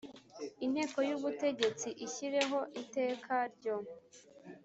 Inteko 0.65 0.97
y'ubutegetsi 1.09 1.87
ishyireho 2.05 2.59
iteka 2.81 3.35
ryo 3.53 3.75